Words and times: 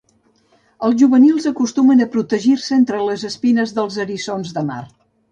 Els 0.85 0.95
juvenils 1.01 1.43
acostumen 1.49 2.01
a 2.05 2.07
protegir-se 2.15 2.73
entre 2.77 3.01
les 3.09 3.25
espines 3.29 3.75
dels 3.81 3.99
eriçons 4.05 4.55
de 4.57 4.65
mar. 4.71 4.79